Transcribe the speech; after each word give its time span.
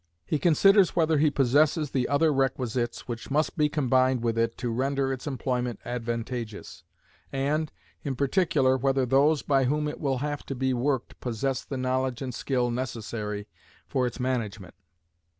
He 0.25 0.39
considers 0.39 0.95
whether 0.95 1.19
he 1.19 1.29
possesses 1.29 1.91
the 1.91 2.07
other 2.09 2.33
requisites 2.33 3.07
which 3.07 3.29
must 3.29 3.55
be 3.55 3.69
combined 3.69 4.23
with 4.23 4.35
it 4.35 4.57
to 4.57 4.71
render 4.71 5.13
its 5.13 5.27
employment 5.27 5.79
advantageous, 5.85 6.83
and, 7.31 7.71
in 8.03 8.15
particular 8.15 8.77
whether 8.77 9.05
those 9.05 9.43
by 9.43 9.65
whom 9.65 9.87
it 9.87 9.99
will 9.99 10.17
have 10.17 10.43
to 10.47 10.55
be 10.55 10.73
worked 10.73 11.19
possess 11.19 11.63
the 11.63 11.77
knowledge 11.77 12.19
and 12.23 12.33
skill 12.33 12.71
necessary 12.71 13.45
for 13.87 14.07
its 14.07 14.19
management. 14.19 14.73